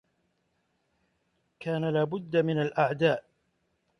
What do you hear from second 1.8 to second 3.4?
لا بد من الأعداء